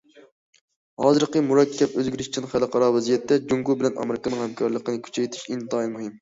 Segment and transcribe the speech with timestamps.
[1.01, 6.19] ھازىرقى مۇرەككەپ ئۆزگىرىشچان خەلقئارا ۋەزىيەتتە، جۇڭگو بىلەن ئامېرىكىنىڭ ھەمكارلىقىنى كۈچەيتىش ئىنتايىن مۇھىم.